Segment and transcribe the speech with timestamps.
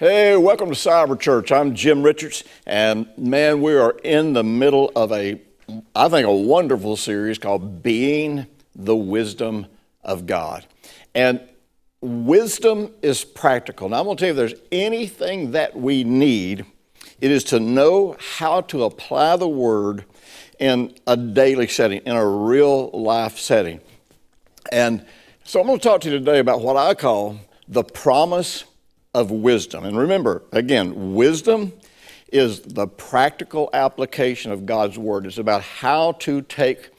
[0.00, 1.52] Hey, welcome to Cyber Church.
[1.52, 5.38] I'm Jim Richards, and man, we are in the middle of a,
[5.94, 9.66] I think, a wonderful series called Being the Wisdom
[10.02, 10.64] of God.
[11.14, 11.38] And
[12.00, 13.90] wisdom is practical.
[13.90, 16.64] Now, I'm going to tell you if there's anything that we need,
[17.20, 20.06] it is to know how to apply the Word
[20.58, 23.82] in a daily setting, in a real life setting.
[24.72, 25.04] And
[25.44, 28.64] so I'm going to talk to you today about what I call the promise
[29.14, 29.84] of wisdom.
[29.84, 31.72] And remember, again, wisdom
[32.32, 35.26] is the practical application of God's Word.
[35.26, 36.90] It's about how to take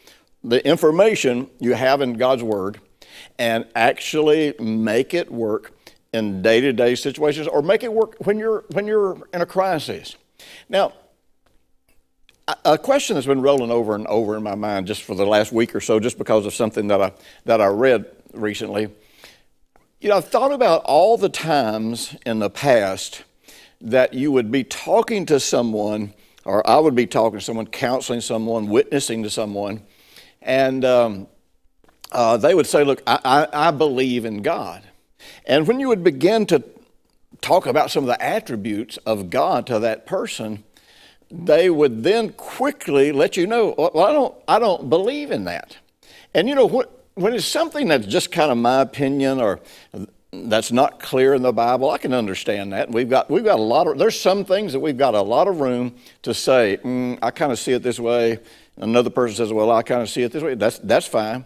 [0.43, 2.81] the information you have in God's Word
[3.39, 5.73] and actually make it work
[6.13, 10.17] in day-to-day situations or make it work when you're when you're in a crisis.
[10.67, 10.93] Now,
[12.65, 15.53] a question that's been rolling over and over in my mind just for the last
[15.53, 17.13] week or so, just because of something that I
[17.45, 18.89] that I read recently,
[20.01, 23.23] you know, I've thought about all the times in the past
[23.79, 28.19] that you would be talking to someone, or I would be talking to someone, counseling
[28.19, 29.83] someone, witnessing to someone,
[30.41, 31.27] and um,
[32.11, 33.19] uh, they would say, Look, I,
[33.53, 34.81] I, I believe in God.
[35.45, 36.63] And when you would begin to
[37.41, 40.63] talk about some of the attributes of God to that person,
[41.29, 45.77] they would then quickly let you know, well, I don't, I don't believe in that.
[46.33, 47.00] And you know what?
[47.21, 49.59] When it's something that's just kind of my opinion or
[50.33, 52.89] that's not clear in the Bible, I can understand that.
[52.89, 55.47] We've got, we've got a lot of, there's some things that we've got a lot
[55.47, 58.39] of room to say, mm, I kind of see it this way.
[58.77, 60.55] Another person says, well, I kind of see it this way.
[60.55, 61.45] That's, that's fine.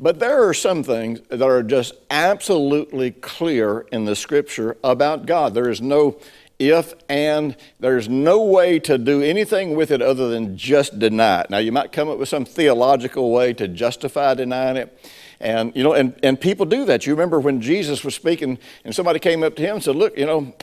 [0.00, 5.54] But there are some things that are just absolutely clear in the scripture about God.
[5.54, 6.18] There is no
[6.58, 11.50] if and there's no way to do anything with it other than just deny it.
[11.50, 15.10] Now, you might come up with some theological way to justify denying it.
[15.44, 17.06] And, you know, and, and people do that.
[17.06, 20.16] You remember when Jesus was speaking and somebody came up to him and said, Look,
[20.16, 20.54] you know,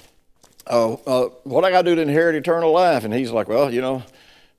[0.67, 3.03] uh, uh, what I got to do to inherit eternal life?
[3.03, 4.03] And he's like, Well, you know,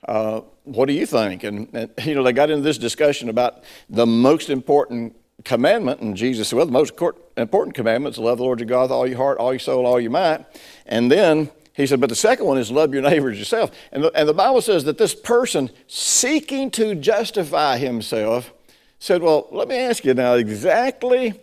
[0.07, 1.43] uh, what do you think?
[1.43, 6.15] And, and, you know, they got into this discussion about the most important commandment, and
[6.15, 6.93] Jesus said, well, the most
[7.35, 9.85] important commandment is love the Lord your God with all your heart, all your soul,
[9.85, 10.45] all your might.
[10.85, 13.71] And then he said, but the second one is love your neighbor as yourself.
[13.91, 18.53] And the, and the Bible says that this person seeking to justify himself
[19.03, 21.33] said, well, let me ask you now exactly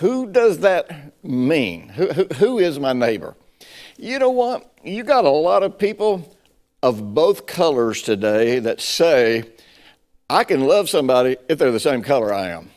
[0.00, 1.88] who does that mean?
[1.88, 3.34] Who, who, who is my neighbor?
[3.96, 4.70] You know what?
[4.84, 6.36] You got a lot of people
[6.82, 9.44] of both colors today that say,
[10.28, 12.68] I can love somebody if they're the same color I am.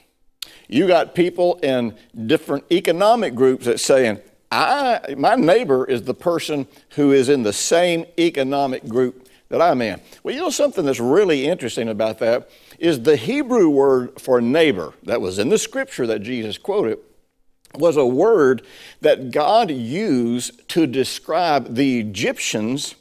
[0.69, 1.93] You got people in
[2.25, 7.51] different economic groups that saying, I, my neighbor is the person who is in the
[7.51, 9.99] same economic group that I'm in.
[10.23, 12.49] Well, you know something that's really interesting about that
[12.79, 16.99] is the Hebrew word for neighbor that was in the scripture that Jesus quoted
[17.73, 18.61] was a word
[19.01, 22.95] that God used to describe the Egyptians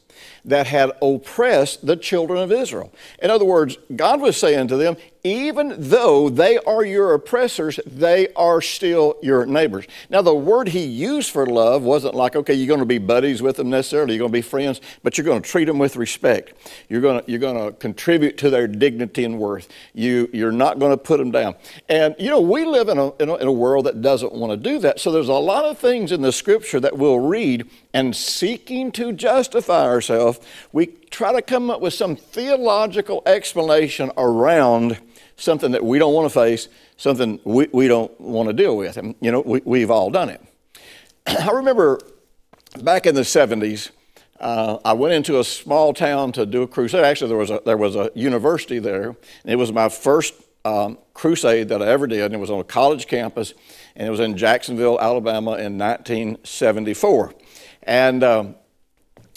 [0.45, 2.93] that had oppressed the children of Israel.
[3.23, 8.29] In other words, God was saying to them, even though they are your oppressors, they
[8.35, 9.87] are still your neighbors.
[10.11, 13.41] Now, the word he used for love wasn't like, okay, you're going to be buddies
[13.41, 15.97] with them necessarily, you're going to be friends, but you're going to treat them with
[15.97, 16.53] respect.
[16.91, 19.67] You're going to, you're going to contribute to their dignity and worth.
[19.95, 21.55] You, you're not going to put them down.
[21.89, 24.51] And, you know, we live in a, in a, in a world that doesn't want
[24.51, 25.01] to do that.
[25.01, 29.13] So there's a lot of things in the scripture that we'll read and seeking to
[29.13, 30.41] justify ourselves,
[30.73, 34.99] we try to come up with some theological explanation around
[35.37, 38.97] something that we don't want to face, something we, we don't want to deal with.
[38.97, 40.41] And, you know, we, we've all done it.
[41.27, 42.01] I remember
[42.83, 43.91] back in the 70s,
[44.41, 47.05] uh, I went into a small town to do a crusade.
[47.05, 49.17] Actually, there was a, there was a university there, and
[49.47, 52.65] it was my first um, crusade that I ever did, and it was on a
[52.65, 53.55] college campus,
[53.95, 57.35] and it was in Jacksonville, Alabama in 1974.
[57.85, 58.55] And, um,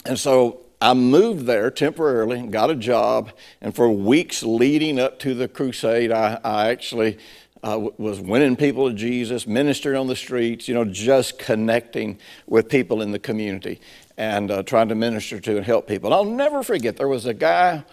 [0.04, 5.34] and so I moved there temporarily, got a job, and for weeks leading up to
[5.34, 7.18] the crusade, I, I actually
[7.64, 12.68] uh, was winning people to Jesus, ministering on the streets, you know, just connecting with
[12.68, 13.80] people in the community
[14.16, 16.08] and uh, trying to minister to and help people.
[16.08, 17.84] And I'll never forget, there was a guy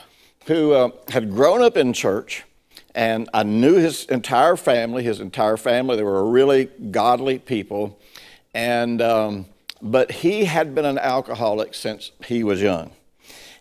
[0.46, 2.44] who uh, had grown up in church,
[2.94, 8.00] and I knew his entire family, his entire family, they were really godly people.
[8.54, 9.48] And um,
[9.82, 12.92] but he had been an alcoholic since he was young.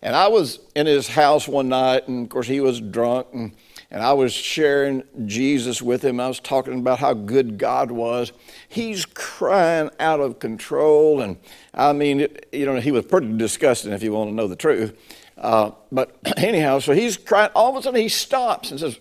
[0.04, 3.52] And I was in his house one night, and of course, he was drunk, and,
[3.90, 6.20] and I was sharing Jesus with him.
[6.20, 8.30] I was talking about how good God was.
[8.68, 11.38] He's crying out of control, and
[11.72, 14.94] I mean, you know, he was pretty disgusting if you want to know the truth.
[15.38, 17.50] Uh, but anyhow, so he's crying.
[17.54, 18.98] All of a sudden, he stops and says,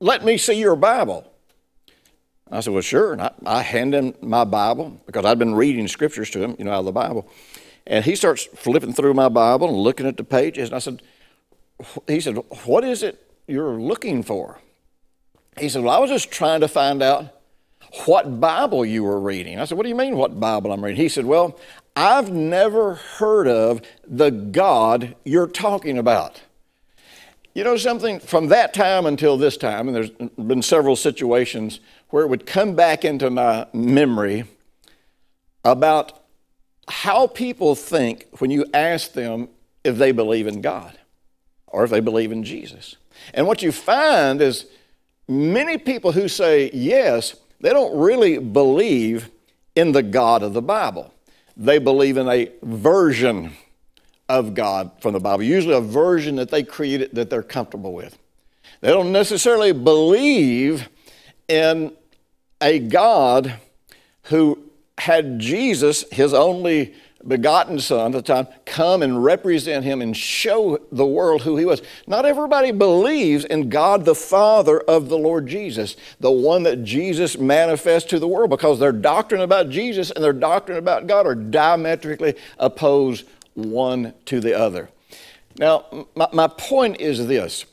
[0.00, 1.29] Let me see your Bible.
[2.50, 3.12] I said, Well, sure.
[3.12, 6.64] And I, I hand him my Bible because I'd been reading scriptures to him, you
[6.64, 7.28] know, out of the Bible.
[7.86, 10.68] And he starts flipping through my Bible and looking at the pages.
[10.68, 11.02] And I said,
[12.06, 14.58] He said, What is it you're looking for?
[15.58, 17.26] He said, Well, I was just trying to find out
[18.06, 19.58] what Bible you were reading.
[19.58, 21.00] I said, What do you mean, what Bible I'm reading?
[21.00, 21.58] He said, Well,
[21.96, 26.40] I've never heard of the God you're talking about.
[27.54, 28.20] You know something?
[28.20, 32.74] From that time until this time, and there's been several situations where it would come
[32.74, 34.44] back into my memory
[35.64, 36.20] about
[36.88, 39.48] how people think when you ask them
[39.84, 40.98] if they believe in God
[41.66, 42.96] or if they believe in Jesus.
[43.32, 44.66] And what you find is
[45.28, 49.30] many people who say yes, they don't really believe
[49.76, 51.14] in the God of the Bible.
[51.56, 53.52] They believe in a version
[54.28, 58.18] of God from the Bible, usually a version that they created that they're comfortable with.
[58.80, 60.88] They don't necessarily believe
[61.48, 61.92] in
[62.60, 63.54] a God
[64.24, 64.58] who
[64.98, 66.94] had Jesus, his only
[67.26, 71.64] begotten Son at the time, come and represent him and show the world who he
[71.64, 71.82] was.
[72.06, 77.38] Not everybody believes in God the Father of the Lord Jesus, the one that Jesus
[77.38, 81.34] manifests to the world, because their doctrine about Jesus and their doctrine about God are
[81.34, 84.88] diametrically opposed one to the other.
[85.58, 87.66] Now, my, my point is this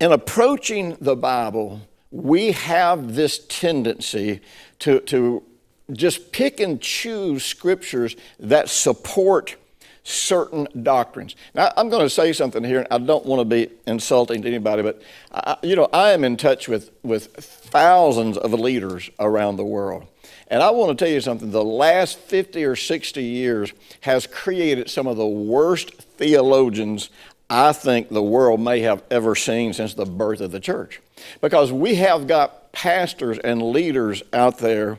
[0.00, 1.80] in approaching the Bible,
[2.12, 4.40] we have this tendency
[4.80, 5.42] to, to
[5.90, 9.56] just pick and choose scriptures that support
[10.04, 11.36] certain doctrines.
[11.54, 12.80] Now, I'm going to say something here.
[12.80, 15.00] And I don't want to be insulting to anybody, but
[15.32, 20.06] I, you know, I am in touch with, with thousands of leaders around the world.
[20.48, 21.50] And I want to tell you something.
[21.50, 23.72] The last 50 or 60 years
[24.02, 27.08] has created some of the worst theologians
[27.52, 31.02] I think the world may have ever seen since the birth of the church.
[31.42, 34.98] Because we have got pastors and leaders out there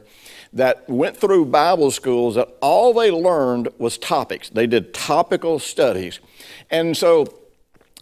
[0.54, 4.50] that went through Bible schools that all they learned was topics.
[4.50, 6.20] They did topical studies.
[6.70, 7.26] And so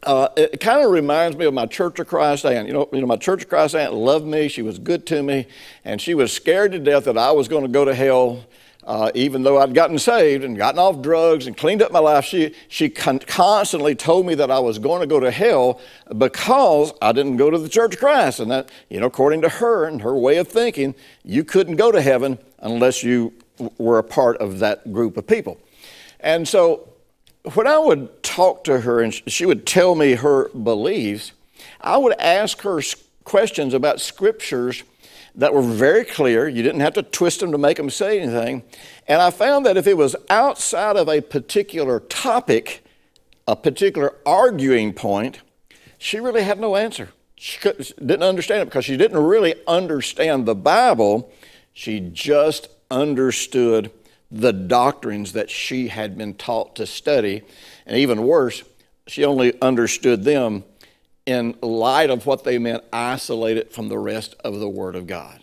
[0.04, 2.68] uh, it kind of reminds me of my Church of Christ aunt.
[2.68, 4.50] You know, you know, my Church of Christ aunt loved me.
[4.50, 5.48] She was good to me,
[5.86, 8.44] and she was scared to death that I was going to go to hell
[8.84, 12.26] uh, even though I'd gotten saved and gotten off drugs and cleaned up my life,
[12.26, 15.80] she, she con- constantly told me that I was going to go to hell
[16.18, 18.40] because I didn't go to the Church of Christ.
[18.40, 21.92] And that, you know, according to her and her way of thinking, you couldn't go
[21.92, 23.34] to heaven unless you
[23.78, 25.60] were a part of that group of people.
[26.20, 26.90] And so
[27.54, 31.34] when I would talk to her and she would tell me her beliefs,
[31.80, 32.82] I would ask her
[33.24, 34.84] questions about scriptures
[35.36, 36.48] that were very clear.
[36.48, 38.64] You didn't have to twist them to make them say anything.
[39.08, 42.84] And I found that if it was outside of a particular topic,
[43.48, 45.42] a particular arguing point,
[45.98, 47.10] she really had no answer.
[47.36, 51.32] She didn't understand it because she didn't really understand the Bible.
[51.74, 53.92] She just understood
[54.30, 57.42] the doctrines that she had been taught to study.
[57.86, 58.64] And even worse,
[59.08, 60.64] she only understood them
[61.26, 65.42] in light of what they meant isolated from the rest of the Word of God.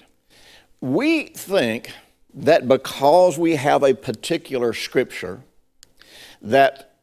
[0.81, 1.91] We think
[2.35, 5.43] that because we have a particular scripture,
[6.43, 6.95] that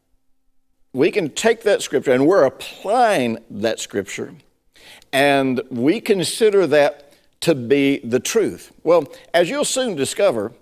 [0.92, 4.34] we can take that scripture and we're applying that scripture
[5.12, 8.72] and we consider that to be the truth.
[8.82, 9.04] Well,
[9.34, 10.52] as you'll soon discover,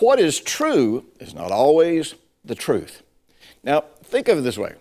[0.00, 2.14] what is true is not always
[2.44, 3.02] the truth.
[3.62, 4.74] Now, think of it this way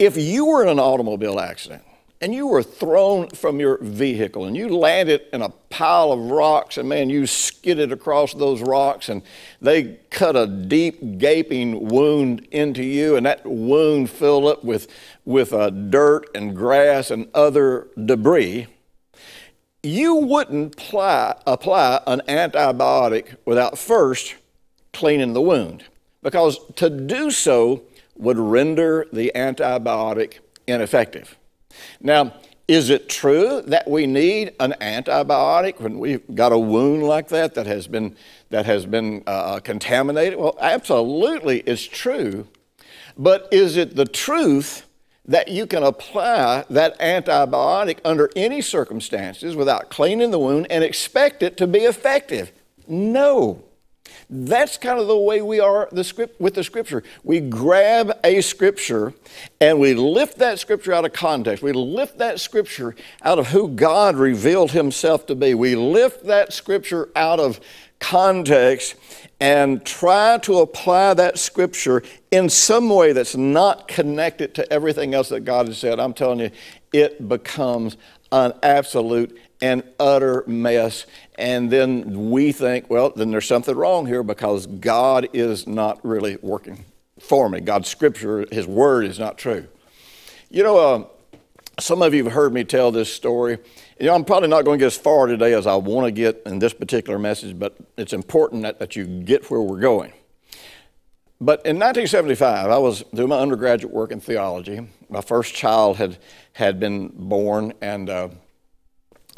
[0.00, 1.82] if you were in an automobile accident
[2.22, 6.78] and you were thrown from your vehicle and you landed in a pile of rocks
[6.78, 9.22] and man, you skidded across those rocks and
[9.60, 14.88] they cut a deep gaping wound into you and that wound filled up with,
[15.26, 18.66] with uh, dirt and grass and other debris,
[19.82, 24.34] you wouldn't apply, apply an antibiotic without first
[24.94, 25.84] cleaning the wound.
[26.22, 27.82] Because to do so
[28.20, 31.36] would render the antibiotic ineffective.
[32.00, 32.34] Now,
[32.68, 37.54] is it true that we need an antibiotic when we've got a wound like that
[37.54, 38.16] that has been,
[38.50, 40.38] that has been uh, contaminated?
[40.38, 42.46] Well, absolutely, it's true.
[43.16, 44.86] But is it the truth
[45.24, 51.42] that you can apply that antibiotic under any circumstances without cleaning the wound and expect
[51.42, 52.52] it to be effective?
[52.86, 53.64] No.
[54.32, 57.02] That's kind of the way we are the script, with the scripture.
[57.24, 59.12] We grab a scripture
[59.60, 61.64] and we lift that scripture out of context.
[61.64, 65.54] We lift that scripture out of who God revealed himself to be.
[65.54, 67.58] We lift that scripture out of
[67.98, 68.94] context
[69.40, 75.28] and try to apply that scripture in some way that's not connected to everything else
[75.30, 75.98] that God has said.
[75.98, 76.50] I'm telling you,
[76.92, 77.96] it becomes
[78.30, 81.06] an absolute and utter mess.
[81.38, 86.36] And then we think, well, then there's something wrong here because God is not really
[86.42, 86.84] working
[87.18, 87.60] for me.
[87.60, 89.66] God's scripture, His word is not true.
[90.50, 91.04] You know, uh,
[91.78, 93.58] some of you have heard me tell this story.
[93.98, 96.10] You know, I'm probably not going to get as far today as I want to
[96.10, 100.12] get in this particular message, but it's important that, that you get where we're going.
[101.42, 104.86] But in 1975, I was doing my undergraduate work in theology.
[105.08, 106.18] My first child had,
[106.52, 108.28] had been born, and uh,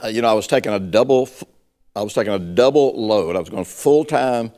[0.02, 1.28] uh, you know, I was taking a double,
[1.94, 3.36] I was taking a double load.
[3.36, 4.52] I was going full time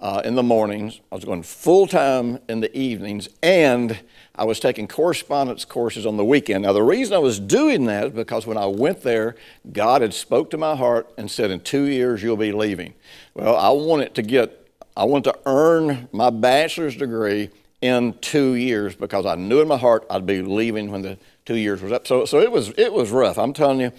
[0.00, 1.00] uh, in the mornings.
[1.10, 4.00] I was going full time in the evenings, and
[4.34, 6.64] I was taking correspondence courses on the weekend.
[6.64, 9.36] Now, the reason I was doing that is because when I went there,
[9.72, 12.94] God had spoke to my heart and said, "In two years, you'll be leaving."
[13.34, 18.96] Well, I wanted to get, I wanted to earn my bachelor's degree in two years
[18.96, 22.06] because I knew in my heart I'd be leaving when the two years was up.
[22.06, 23.38] So, so it was it was rough.
[23.38, 23.92] I'm telling you.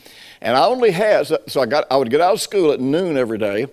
[0.44, 3.16] And I only had, so I, got, I would get out of school at noon
[3.16, 3.68] every day,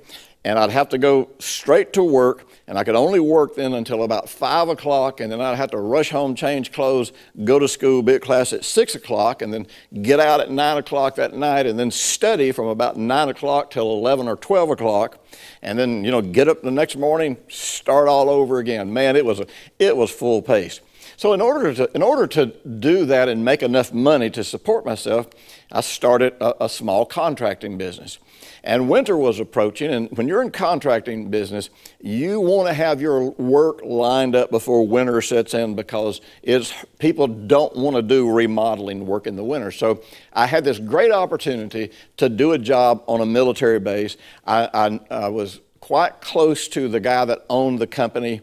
[0.45, 4.05] and I'd have to go straight to work, and I could only work then until
[4.05, 7.11] about 5 o'clock, and then I'd have to rush home, change clothes,
[7.43, 9.67] go to school, be at class at 6 o'clock, and then
[10.03, 13.91] get out at 9 o'clock that night, and then study from about 9 o'clock till
[13.91, 15.19] 11 or 12 o'clock,
[15.63, 18.93] and then, you know, get up the next morning, start all over again.
[18.93, 19.47] Man, it was, a,
[19.81, 20.81] it was full pace.
[21.21, 24.87] So in order to, in order to do that and make enough money to support
[24.87, 25.29] myself,
[25.71, 28.19] I started a, a small contracting business.
[28.65, 31.69] And winter was approaching, and when you're in contracting business,
[32.01, 37.27] you want to have your work lined up before winter sets in because it's, people
[37.27, 39.71] don't want to do remodeling work in the winter.
[39.71, 44.17] So I had this great opportunity to do a job on a military base.
[44.47, 48.41] I, I, I was quite close to the guy that owned the company,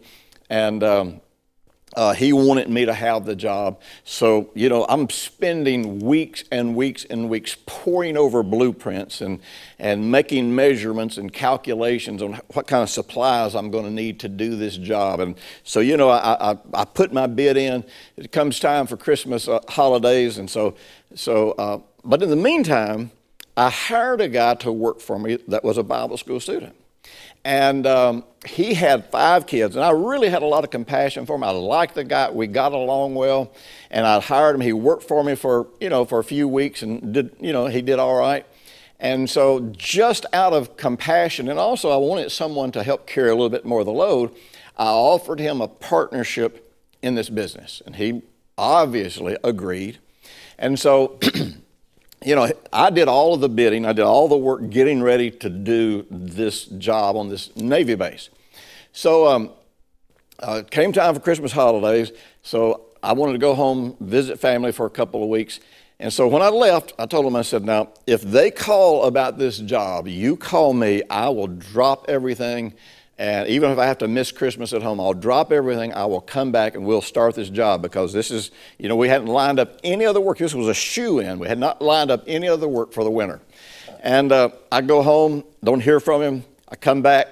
[0.52, 1.22] and um,
[1.98, 3.82] uh, he wanted me to have the job.
[4.04, 9.39] So, you know, I'm spending weeks and weeks and weeks poring over blueprints and,
[9.80, 14.30] and making measurements and calculations on what kind of supplies I'm going to need to
[14.30, 15.20] do this job.
[15.20, 17.84] And so, you know, I, I, I put my bid in.
[18.16, 20.38] It comes time for Christmas uh, holidays.
[20.38, 20.75] And so,
[21.16, 23.10] so uh, but in the meantime,
[23.58, 26.75] I hired a guy to work for me that was a Bible school student.
[27.48, 31.38] And um, he had five kids, and I really had a lot of compassion for
[31.38, 31.46] him.
[31.46, 33.54] I liked the guy; we got along well,
[33.89, 34.60] and I hired him.
[34.60, 37.68] He worked for me for you know for a few weeks, and did you know
[37.68, 38.46] he did all right.
[39.00, 43.34] And so, just out of compassion, and also I wanted someone to help carry a
[43.34, 44.36] little bit more of the load,
[44.75, 48.24] I offered him a partnership in this business, and he
[48.58, 50.00] obviously agreed.
[50.60, 51.18] And so.
[52.28, 55.32] you know, I did all of the bidding, I did all the work getting ready
[55.32, 58.30] to do this job on this Navy base.
[58.92, 59.52] So, um,
[60.40, 62.12] uh, came time for Christmas holidays,
[62.44, 65.62] so I wanted to go home, visit family for a couple of weeks.
[66.00, 69.38] And so when I left, I told them, I said, now, if they call about
[69.38, 72.74] this job, you call me, I will drop everything
[73.20, 75.92] and even if I have to miss Christmas at home, I'll drop everything.
[75.94, 79.10] I will come back and we'll start this job because this is, you know, we
[79.10, 80.38] hadn't lined up any other work.
[80.38, 81.40] This was a shoe in.
[81.40, 83.42] We had not lined up any other work for the winter.
[84.04, 86.44] And uh, I go home, don't hear from him.
[86.70, 87.28] I come back,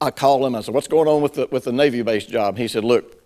[0.00, 0.56] I call him.
[0.56, 2.58] I said, What's going on with the, with the Navy based job?
[2.58, 3.22] He said, Look,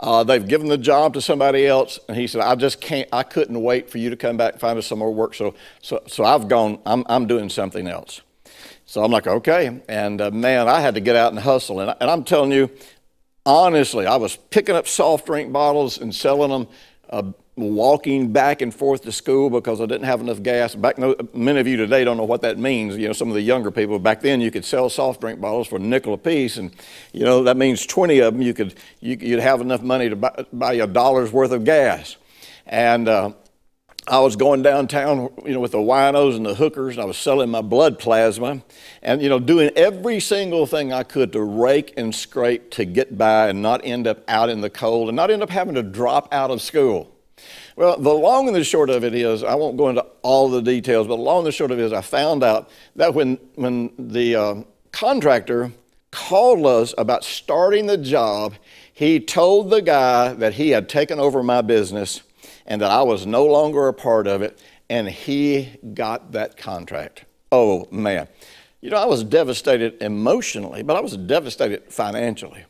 [0.00, 2.00] uh, they've given the job to somebody else.
[2.08, 4.60] And he said, I just can't, I couldn't wait for you to come back and
[4.60, 5.34] find us some more work.
[5.34, 8.22] So, so, so I've gone, I'm, I'm doing something else.
[8.86, 9.80] So I'm like, okay.
[9.88, 11.80] And uh, man, I had to get out and hustle.
[11.80, 12.70] And, and, I'm telling you,
[13.44, 16.68] honestly, I was picking up soft drink bottles and selling them,
[17.10, 20.74] uh, walking back and forth to school because I didn't have enough gas.
[20.74, 20.98] Back,
[21.34, 22.96] many of you today don't know what that means.
[22.96, 25.66] You know, some of the younger people back then, you could sell soft drink bottles
[25.66, 26.72] for a nickel a piece, and
[27.12, 28.42] you know that means 20 of them.
[28.42, 32.16] You could you, would have enough money to buy, buy a dollar's worth of gas.
[32.66, 33.32] And uh,
[34.08, 37.16] I was going downtown, you know, with the winos and the hookers, and I was
[37.16, 38.62] selling my blood plasma,
[39.02, 43.18] and you know, doing every single thing I could to rake and scrape to get
[43.18, 45.82] by and not end up out in the cold and not end up having to
[45.82, 47.12] drop out of school.
[47.74, 50.62] Well, the long and the short of it is, I won't go into all the
[50.62, 53.38] details, but the long and the short of it is, I found out that when
[53.56, 54.54] when the uh,
[54.92, 55.72] contractor
[56.12, 58.54] called us about starting the job,
[58.92, 62.22] he told the guy that he had taken over my business
[62.66, 67.24] and that I was no longer a part of it, and he got that contract.
[67.52, 68.28] Oh, man.
[68.80, 72.64] you know, I was devastated emotionally, but I was devastated financially.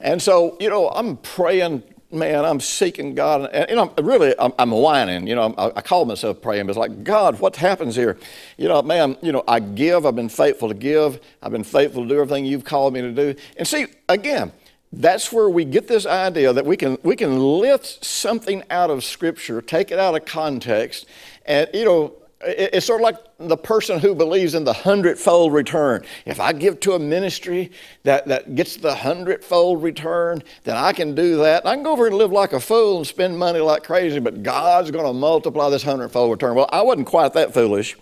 [0.00, 3.50] And so, you know, I'm praying, man, I'm seeking God.
[3.52, 5.26] And, you know, really, I'm, I'm whining.
[5.26, 8.18] You know, I, I, call myself praying, but it's like, God, what happens here?
[8.56, 10.06] You know, man, you know, I give.
[10.06, 11.20] I've been faithful to give.
[11.42, 13.34] I've been faithful to do everything you've called me to do.
[13.56, 14.52] And see, again,
[14.92, 19.04] that's where we get this idea that we can, we can lift something out of
[19.04, 21.06] Scripture, take it out of context,
[21.46, 26.02] and, you know, it's sort of like the person who believes in the hundredfold return.
[26.24, 27.70] If I give to a ministry
[28.04, 31.66] that, that gets the hundredfold return, then I can do that.
[31.66, 34.42] I can go over and live like a fool and spend money like crazy, but
[34.42, 36.54] God's going to multiply this hundredfold return.
[36.54, 37.98] Well, I wasn't quite that foolish,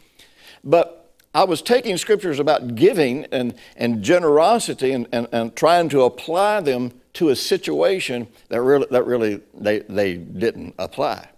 [0.62, 0.98] but
[1.38, 6.62] I was taking scriptures about giving and, and generosity and, and, and trying to apply
[6.62, 11.28] them to a situation that really, that really they, they didn't apply.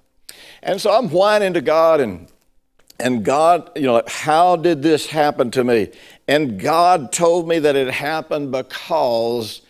[0.63, 2.29] And so I'm whining to God and
[2.99, 5.91] and God, you know, how did this happen to me?
[6.27, 9.61] And God told me that it happened because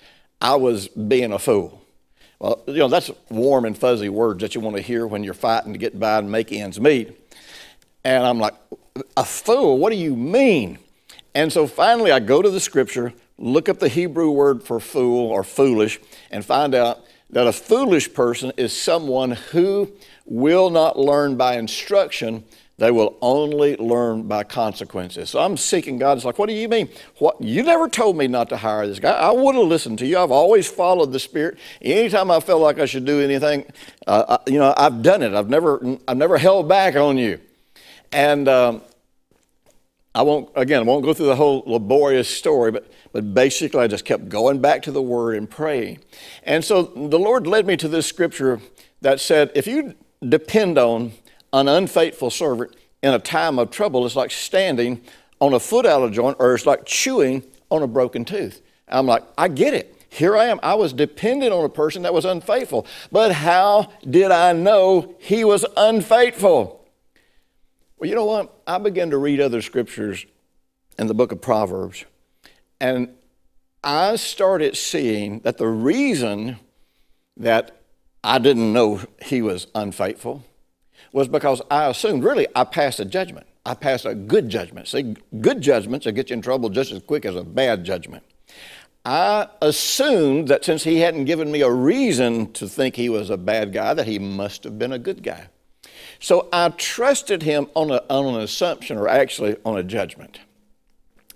[0.40, 1.84] I was being a fool.
[2.38, 5.34] Well, you know, that's warm and fuzzy words that you want to hear when you're
[5.34, 7.16] fighting to get by and make ends meet.
[8.04, 8.54] And I'm like,
[9.16, 9.78] a fool?
[9.78, 10.78] What do you mean?
[11.34, 15.30] And so finally, I go to the scripture, look up the Hebrew word for fool
[15.30, 19.92] or foolish, and find out that a foolish person is someone who
[20.26, 22.44] will not learn by instruction
[22.80, 25.28] they will only learn by consequences.
[25.28, 26.16] So I'm seeking God.
[26.16, 26.88] It's like, what do you mean?
[27.18, 29.10] What you never told me not to hire this guy.
[29.10, 30.18] I would have listened to you.
[30.18, 31.58] I've always followed the Spirit.
[31.82, 33.66] Anytime I felt like I should do anything,
[34.06, 35.34] uh, I, you know, I've done it.
[35.34, 37.38] I've never, I've never held back on you.
[38.12, 38.80] And um,
[40.14, 43.86] I won't, again, I won't go through the whole laborious story, but, but basically I
[43.86, 46.00] just kept going back to the Word and praying.
[46.42, 48.60] And so the Lord led me to this scripture
[49.02, 49.94] that said, if you
[50.28, 51.12] depend on
[51.52, 55.00] an unfaithful servant in a time of trouble it's like standing
[55.40, 58.60] on a foot out of joint or it's like chewing on a broken tooth.
[58.88, 59.96] I'm like, I get it.
[60.08, 60.58] Here I am.
[60.62, 62.86] I was dependent on a person that was unfaithful.
[63.12, 66.79] But how did I know he was unfaithful?
[68.00, 68.62] Well, you know what?
[68.66, 70.24] I began to read other scriptures
[70.98, 72.06] in the book of Proverbs,
[72.80, 73.10] and
[73.84, 76.56] I started seeing that the reason
[77.36, 77.82] that
[78.24, 80.44] I didn't know he was unfaithful
[81.12, 83.46] was because I assumed, really, I passed a judgment.
[83.66, 84.88] I passed a good judgment.
[84.88, 88.22] See, good judgments will get you in trouble just as quick as a bad judgment.
[89.04, 93.36] I assumed that since he hadn't given me a reason to think he was a
[93.36, 95.48] bad guy, that he must have been a good guy.
[96.20, 100.38] So I trusted him on, a, on an assumption, or actually on a judgment.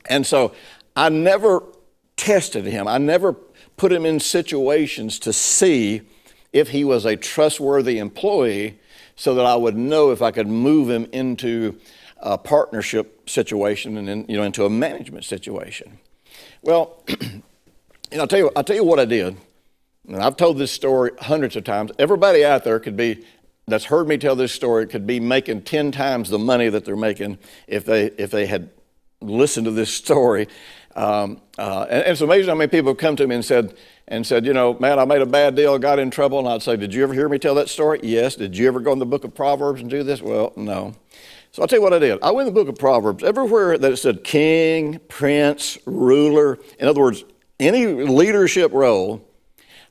[0.09, 0.55] And so
[0.95, 1.63] I never
[2.17, 2.87] tested him.
[2.87, 3.33] I never
[3.77, 6.03] put him in situations to see
[6.53, 8.79] if he was a trustworthy employee
[9.17, 11.81] so that I would know if I could move him into
[12.19, 15.99] a partnership situation and then, you know, into a management situation.
[16.63, 17.43] Well, you
[18.13, 19.37] know, I'll tell you, I'll tell you what I did.
[20.07, 21.91] And I've told this story hundreds of times.
[21.99, 23.25] Everybody out there could be,
[23.67, 26.97] that's heard me tell this story, could be making 10 times the money that they're
[26.97, 28.71] making if they, if they had
[29.21, 30.49] listened to this story.
[30.95, 33.77] Um, uh, and, and, it's amazing how many people have come to me and said,
[34.07, 36.39] and said, you know, man, I made a bad deal, got in trouble.
[36.39, 38.01] And I'd say, did you ever hear me tell that story?
[38.03, 38.37] Yes.
[38.37, 40.23] Did you ever go in the book of Proverbs and do this?
[40.23, 40.95] Well, no.
[41.53, 42.23] So I'll tell you what I did.
[42.23, 43.25] I went in the book of Proverbs.
[43.25, 47.25] Everywhere that it said king, prince, ruler, in other words,
[47.59, 49.27] any leadership role,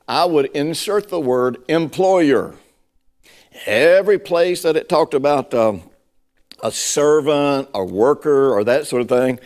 [0.07, 2.55] I would insert the word employer.
[3.65, 5.83] Every place that it talked about um,
[6.61, 9.39] a servant, a worker, or that sort of thing,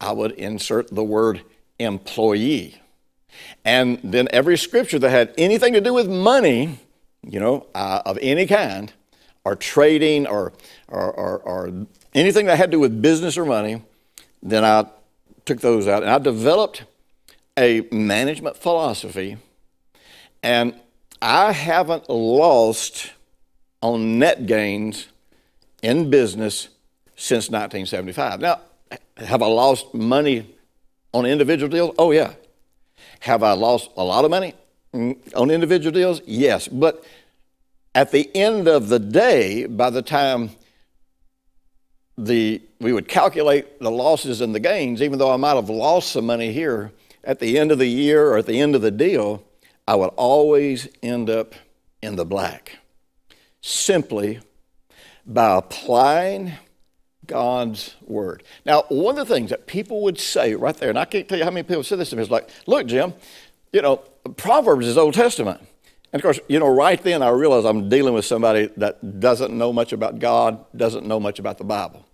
[0.00, 1.42] I would insert the word
[1.78, 2.80] employee.
[3.64, 6.78] And then every scripture that had anything to do with money,
[7.22, 8.92] you know, uh, of any kind,
[9.44, 10.52] or trading, or,
[10.88, 13.82] or, or, or anything that had to do with business or money,
[14.42, 14.86] then I
[15.44, 16.02] took those out.
[16.02, 16.84] And I developed
[17.56, 19.38] a management philosophy.
[20.42, 20.74] And
[21.20, 23.12] I haven't lost
[23.80, 25.08] on net gains
[25.82, 26.68] in business
[27.16, 28.40] since 1975.
[28.40, 28.60] Now,
[29.16, 30.54] have I lost money
[31.12, 31.94] on individual deals?
[31.98, 32.34] Oh, yeah.
[33.20, 34.54] Have I lost a lot of money
[34.94, 36.20] on individual deals?
[36.26, 36.68] Yes.
[36.68, 37.04] But
[37.94, 40.50] at the end of the day, by the time
[42.16, 46.12] the, we would calculate the losses and the gains, even though I might have lost
[46.12, 46.92] some money here,
[47.24, 49.44] at the end of the year or at the end of the deal,
[49.86, 51.54] I would always end up
[52.02, 52.78] in the black.
[53.70, 54.40] Simply
[55.26, 56.54] by applying
[57.26, 58.42] God's word.
[58.64, 61.36] Now, one of the things that people would say right there, and I can't tell
[61.36, 63.12] you how many people said this to me, is like, look, Jim,
[63.70, 63.96] you know,
[64.38, 65.60] Proverbs is Old Testament.
[66.14, 69.52] And of course, you know, right then I realized I'm dealing with somebody that doesn't
[69.52, 72.06] know much about God, doesn't know much about the Bible.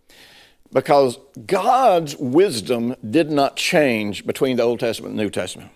[0.75, 5.71] because God's wisdom did not change between the Old Testament and New Testament.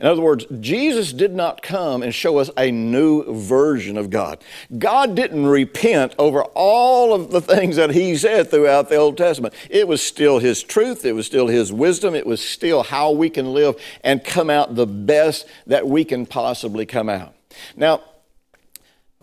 [0.00, 4.42] In other words, Jesus did not come and show us a new version of God.
[4.78, 9.54] God didn't repent over all of the things that He said throughout the Old Testament.
[9.70, 13.30] It was still His truth, it was still His wisdom, it was still how we
[13.30, 17.34] can live and come out the best that we can possibly come out.
[17.76, 18.02] Now,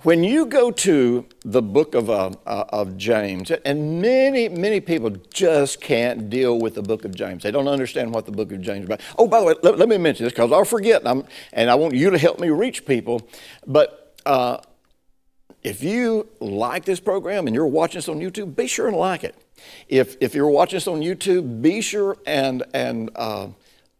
[0.03, 5.09] when you go to the book of, uh, uh, of James, and many, many people
[5.33, 7.43] just can't deal with the book of James.
[7.43, 9.01] They don't understand what the book of James is about.
[9.17, 11.75] Oh, by the way, let, let me mention this because I'll forget, and, and, i
[11.75, 13.27] want you to help me reach people.
[13.65, 14.57] But uh,
[15.63, 19.23] if you like this program and you're watching this on YouTube, be sure and like
[19.23, 19.35] it.
[19.87, 23.47] If, if you're watching this on YouTube, be sure and, and uh,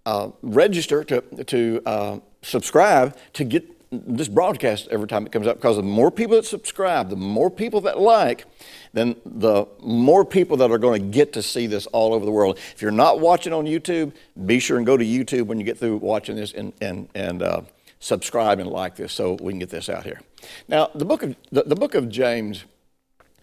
[0.05, 3.74] uh, register to, to uh, subscribe to get
[4.05, 7.49] this broadcast every time it comes up because the more people that subscribe, the more
[7.49, 8.45] people that like,
[8.93, 12.31] then the more people that are going to get to see this all over the
[12.31, 12.57] world.
[12.73, 14.13] If you're not watching on YouTube,
[14.45, 17.43] be sure and go to YouTube when you get through watching this and, and, and
[17.43, 17.61] uh,
[17.99, 20.21] subscribe and like this so we can get this out here.
[20.67, 22.65] Now, the book of, the, the book of James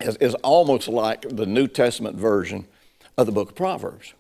[0.01, 2.67] is, is almost like the New Testament version
[3.19, 4.15] of the book of Proverbs.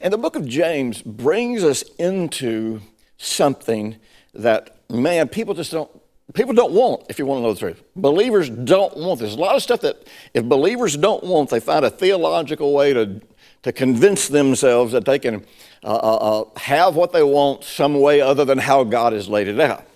[0.00, 2.80] And the book of James brings us into
[3.16, 3.96] something
[4.32, 5.90] that man, people just don't,
[6.32, 7.82] people don't want, if you want to know the truth.
[7.96, 9.30] Believers don't want this.
[9.30, 12.92] There's a lot of stuff that if believers don't want, they find a theological way
[12.92, 13.20] to,
[13.62, 15.44] to convince themselves that they can
[15.82, 19.48] uh, uh, uh have what they want some way other than how God has laid
[19.48, 19.86] it out.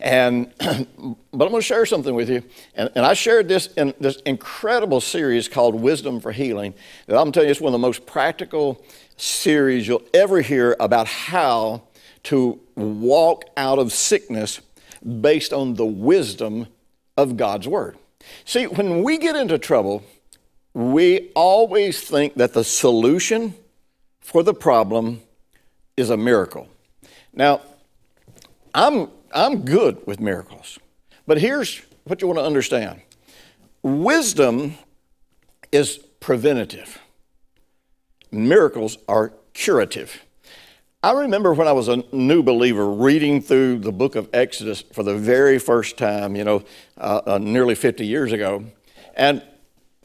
[0.00, 0.66] And, but
[0.98, 2.42] I'm going to share something with you.
[2.74, 6.74] And, and, I shared this in this incredible series called Wisdom for Healing.
[7.06, 8.84] That I'm telling you, it's one of the most practical
[9.16, 11.82] series you'll ever hear about how
[12.24, 14.60] to walk out of sickness
[15.20, 16.66] based on the wisdom
[17.16, 17.96] of God's Word.
[18.44, 20.02] See, when we get into trouble,
[20.72, 23.54] we always think that the solution
[24.20, 25.22] for the problem
[25.96, 26.68] is a miracle.
[27.32, 27.60] Now,
[28.74, 30.78] I'm, I'm good with miracles,
[31.26, 33.00] but here's what you want to understand
[33.82, 34.74] wisdom
[35.70, 36.98] is preventative,
[38.32, 40.23] miracles are curative.
[41.04, 45.02] I remember when I was a new believer reading through the book of Exodus for
[45.02, 46.64] the very first time, you know,
[46.96, 48.64] uh, uh, nearly 50 years ago.
[49.14, 49.42] And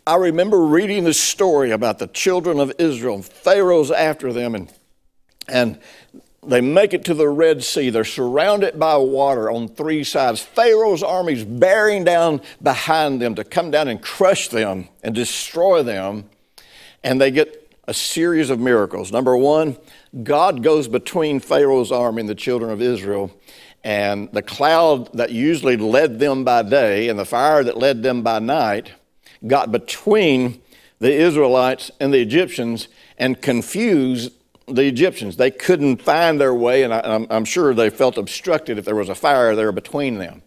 [0.06, 4.74] I remember reading the story about the children of Israel, Pharaoh's after them, and,
[5.48, 5.80] and
[6.46, 7.90] they make it to the Red Sea.
[7.92, 10.42] They're surrounded by water on three sides.
[10.42, 16.30] Pharaoh's armies bearing down behind them to come down and crush them and destroy them.
[17.06, 17.59] And they get
[17.90, 19.12] a series of miracles.
[19.12, 19.76] Number one,
[20.22, 23.32] God goes between Pharaoh's army and the children of Israel,
[23.84, 28.22] and the cloud that usually led them by day and the fire that led them
[28.22, 28.92] by night
[29.48, 30.62] got between
[31.00, 34.34] the Israelites and the Egyptians and confused
[34.68, 35.38] the Egyptians.
[35.38, 39.10] They couldn't find their way, and I, am sure they felt obstructed if there was
[39.10, 40.44] a fire there between them.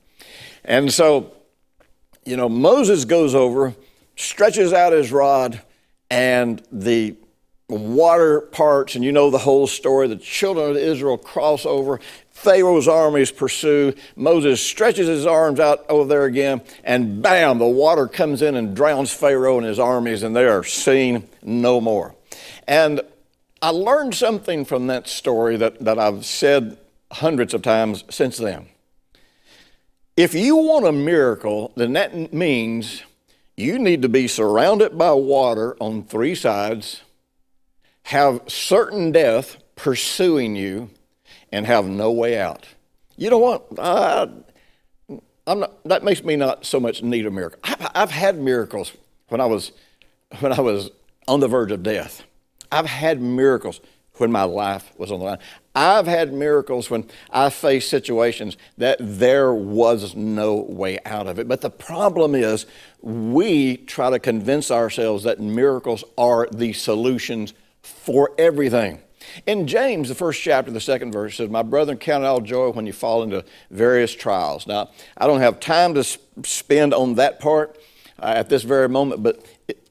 [0.65, 1.33] And so,
[2.25, 3.75] you know, Moses goes over,
[4.15, 5.61] stretches out his rod,
[6.09, 7.17] and the
[7.73, 10.09] water parts, and you know the whole story.
[10.09, 12.01] The children of Israel cross over.
[12.31, 13.95] Pharaoh's armies pursue.
[14.17, 18.75] Moses stretches his arms out over there again, and bam, the water comes in and
[18.75, 22.15] drowns Pharaoh and his armies, and they are seen no more.
[22.67, 23.01] And
[23.61, 26.79] I learned something from that story that, that I've said
[27.13, 28.67] hundreds of times since then.
[30.17, 33.03] If you want a miracle, then that means
[33.57, 37.03] you need to be surrounded by water on three sides
[38.05, 40.91] have certain death pursuing you
[41.51, 42.67] and have no way out.
[43.17, 43.67] You know what?
[43.79, 44.29] I,
[45.47, 47.61] am not, that makes me not so much need a miracle.
[47.65, 48.93] I've, I've had miracles
[49.29, 49.73] when I was
[50.41, 50.91] when I was
[51.29, 52.23] on the verge of death.
[52.71, 53.81] I've had miracles
[54.17, 55.39] when my life was on the line.
[55.75, 61.49] I've had miracles when I faced situations that there was no way out of it.
[61.49, 62.67] But the problem is,
[63.01, 69.01] we try to convince ourselves that miracles are the solutions for everything.
[69.47, 72.71] In James, the first chapter, the second verse says, My brethren, count it all joy
[72.71, 74.67] when you fall into various trials.
[74.67, 76.05] Now, I don't have time to
[76.45, 77.79] spend on that part
[78.19, 79.45] uh, at this very moment, but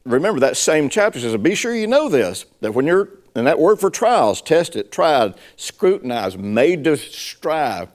[0.06, 3.60] remember that same chapter says, Be sure you know this, that when you're, and that
[3.60, 7.90] word for trials, test it, tried, scrutinized, made to strive.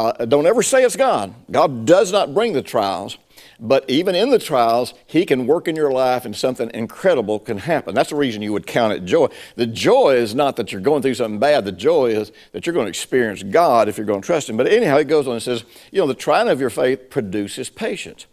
[0.00, 1.34] Uh, don't ever say it's God.
[1.50, 3.18] God does not bring the trials.
[3.58, 7.58] But even in the trials, He can work in your life and something incredible can
[7.58, 7.94] happen.
[7.94, 9.26] That's the reason you would count it joy.
[9.56, 12.72] The joy is not that you're going through something bad, the joy is that you're
[12.72, 14.56] going to experience God if you're going to trust Him.
[14.56, 17.68] But anyhow, it goes on and says, you know, the trying of your faith produces
[17.68, 18.24] patience.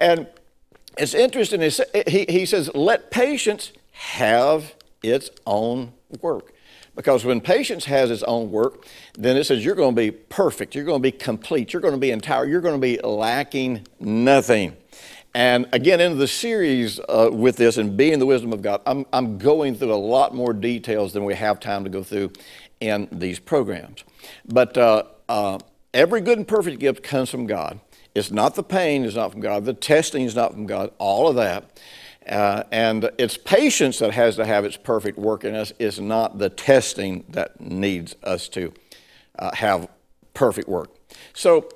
[0.00, 0.26] And
[0.96, 1.60] it's interesting,
[2.06, 6.51] he, he says, let patience have its own work.
[6.94, 10.74] Because when patience has its own work, then it says you're going to be perfect,
[10.74, 13.86] you're going to be complete, you're going to be entire, you're going to be lacking
[13.98, 14.76] nothing.
[15.34, 19.06] And again, in the series uh, with this and being the wisdom of God, I'm,
[19.12, 22.32] I'm going through a lot more details than we have time to go through
[22.80, 24.04] in these programs.
[24.46, 25.58] But uh, uh,
[25.94, 27.80] every good and perfect gift comes from God.
[28.14, 29.64] It's not the pain, it's not from God.
[29.64, 30.92] The testing is not from God.
[30.98, 31.80] All of that.
[32.28, 35.72] Uh, and it's patience that has to have its perfect work in us.
[35.78, 38.72] It's not the testing that needs us to
[39.38, 39.88] uh, have
[40.34, 40.90] perfect work.
[41.34, 41.68] So,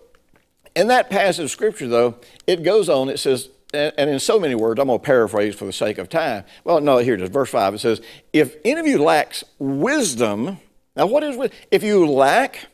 [0.75, 3.09] in that passage of scripture, though, it goes on.
[3.09, 6.09] It says, and in so many words, I'm going to paraphrase for the sake of
[6.09, 6.45] time.
[6.65, 7.75] Well, no, here it is, verse 5.
[7.75, 8.01] It says,
[8.33, 10.59] If any of you lacks wisdom,
[10.95, 11.59] now what is wisdom?
[11.71, 12.67] If you lack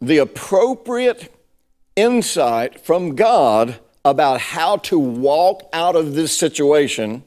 [0.00, 1.32] the appropriate
[1.94, 7.22] insight from God about how to walk out of this situation,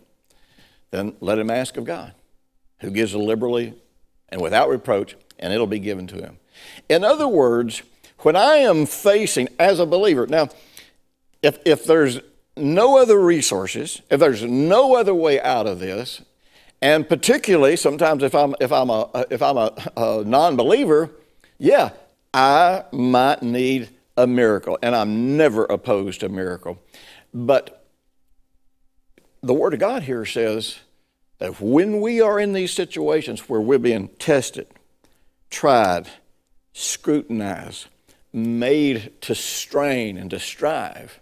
[0.91, 2.13] then let him ask of God,
[2.79, 3.73] who gives liberally
[4.29, 6.37] and without reproach, and it'll be given to him.
[6.89, 7.81] In other words,
[8.19, 10.49] when I am facing, as a believer, now,
[11.41, 12.19] if, if there's
[12.57, 16.21] no other resources, if there's no other way out of this,
[16.81, 21.11] and particularly sometimes if I'm, if I'm, a, if I'm a, a non believer,
[21.57, 21.91] yeah,
[22.33, 26.81] I might need a miracle, and I'm never opposed to a miracle.
[27.33, 27.85] But
[29.41, 30.79] the Word of God here says
[31.39, 34.67] that when we are in these situations where we're being tested,
[35.49, 36.07] tried,
[36.73, 37.87] scrutinized,
[38.31, 41.19] made to strain and to strive,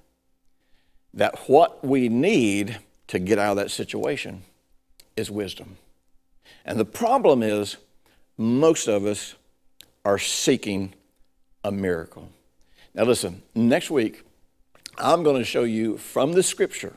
[1.14, 4.44] that what we need to get out of that situation
[5.16, 5.78] is wisdom.
[6.66, 7.78] And the problem is,
[8.38, 9.36] most of us
[10.06, 10.94] are seeking
[11.64, 12.30] a miracle.
[12.96, 14.24] Now, listen, next week,
[14.98, 16.94] I'm going to show you from the scripture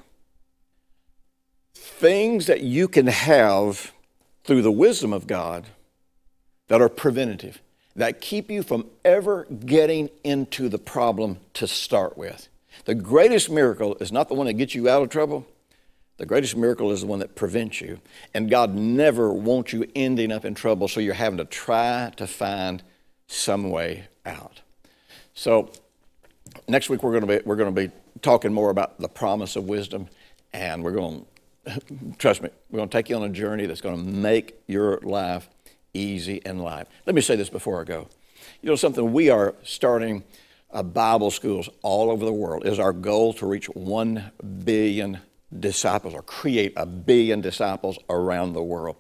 [1.75, 3.93] things that you can have
[4.45, 5.67] through the wisdom of God
[6.69, 7.61] that are preventative,
[7.95, 12.49] that keep you from ever getting into the problem to start with.
[12.85, 15.47] The greatest miracle is not the one that gets you out of trouble.
[16.19, 18.01] The greatest miracle is the one that prevents you.
[18.35, 22.27] And God never wants you ending up in trouble, so you're having to try to
[22.27, 22.83] find
[23.27, 24.61] some way out.
[25.35, 25.71] So,
[26.69, 27.93] next week we're going to be we're going to be
[28.23, 30.09] talking more about the promise of wisdom,
[30.53, 31.25] and we're going
[31.65, 31.81] to
[32.19, 34.99] trust me, we're going to take you on a journey that's going to make your
[35.01, 35.49] life
[35.95, 36.87] easy and light.
[37.07, 38.09] Let me say this before I go.
[38.63, 39.13] You know something?
[39.13, 40.25] We are starting
[40.71, 42.67] uh, Bible schools all over the world.
[42.67, 44.31] It is our goal to reach one
[44.65, 45.21] billion
[45.59, 48.97] disciples or create a billion disciples around the world.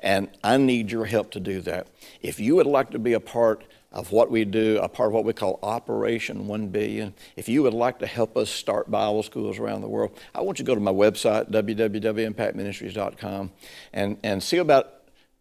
[0.00, 1.88] And I need your help to do that.
[2.20, 5.14] If you would like to be a part of what we do, a part of
[5.14, 7.12] what we call Operation 1 Billion.
[7.36, 10.58] If you would like to help us start Bible schools around the world, I want
[10.58, 13.50] you to go to my website, www.impactministries.com,
[13.92, 14.94] and, and see about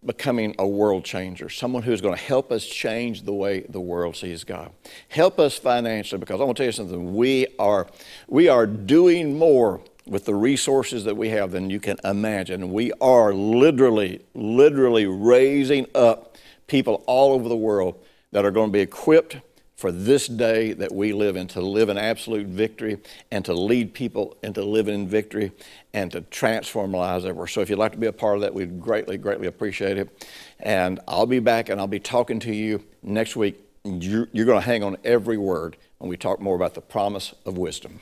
[0.03, 4.15] becoming a world changer, someone who's going to help us change the way the world
[4.15, 4.71] sees God.
[5.09, 7.15] Help us financially, because I want to tell you something.
[7.15, 7.88] We are,
[8.27, 12.71] we are doing more with the resources that we have than you can imagine.
[12.71, 18.73] We are literally, literally raising up people all over the world that are going to
[18.73, 19.37] be equipped
[19.79, 22.97] for this day that we live in to live in absolute victory
[23.31, 25.53] and to lead people into living in victory
[25.93, 27.47] and to transform lives everywhere.
[27.47, 30.27] So if you'd like to be a part of that, we'd greatly, greatly appreciate it.
[30.59, 33.57] And I'll be back and I'll be talking to you next week.
[33.85, 37.33] You're, you're going to hang on every word when we talk more about the promise
[37.45, 38.01] of wisdom.